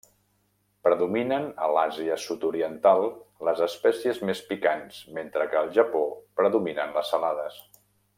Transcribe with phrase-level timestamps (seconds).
[0.85, 3.05] Predominen a l'Àsia sud-oriental
[3.49, 6.03] les espècies més picants mentre que al Japó
[6.41, 7.61] predominen les salades.